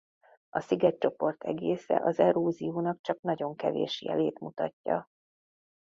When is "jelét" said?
4.01-4.39